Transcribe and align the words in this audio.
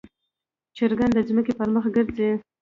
چرګان 0.77 1.11
د 1.13 1.19
ځمکې 1.27 1.53
پر 1.57 1.69
مخ 1.75 1.85
ګرځي. 1.95 2.29